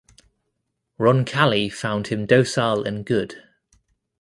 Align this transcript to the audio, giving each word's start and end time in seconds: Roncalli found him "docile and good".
Roncalli 0.99 1.69
found 1.71 2.07
him 2.07 2.25
"docile 2.25 2.83
and 2.85 3.05
good". 3.05 3.43